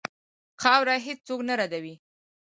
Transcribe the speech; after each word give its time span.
خاوره 0.61 0.95
هېڅ 1.05 1.19
څوک 1.27 1.39
نه 1.49 1.53
ردوي. 1.59 1.95